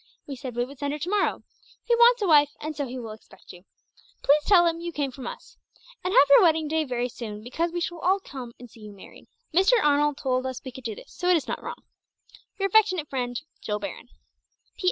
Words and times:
We 0.25 0.35
said 0.35 0.55
we 0.55 0.65
would 0.65 0.79
send 0.79 0.93
her 0.93 0.97
to 0.97 1.09
morrow. 1.11 1.43
He 1.83 1.95
wants 1.95 2.23
a 2.23 2.27
wife, 2.27 2.55
and 2.59 2.75
so 2.75 2.87
he 2.87 2.97
will 2.97 3.11
expect 3.11 3.53
you. 3.53 3.65
Please 4.23 4.43
tell 4.47 4.65
him 4.65 4.79
you 4.79 4.91
came 4.91 5.11
from 5.11 5.27
us. 5.27 5.57
And 6.03 6.11
have 6.11 6.27
your 6.31 6.41
wedding 6.41 6.67
day 6.67 6.85
very 6.85 7.07
soon, 7.07 7.43
because 7.43 7.71
we 7.71 7.81
shall 7.81 7.99
all 7.99 8.19
come 8.19 8.51
and 8.59 8.67
see 8.67 8.79
you 8.79 8.93
married. 8.93 9.27
Mr. 9.53 9.73
Arnold 9.79 10.17
told 10.17 10.47
us 10.47 10.59
we 10.65 10.71
could 10.71 10.85
do 10.85 10.95
this, 10.95 11.13
so 11.13 11.29
it 11.29 11.37
is 11.37 11.47
not 11.47 11.61
wrong. 11.61 11.83
"Your 12.57 12.67
affectionate 12.67 13.09
friend, 13.09 13.39
"JILL 13.61 13.77
BARON. 13.77 14.09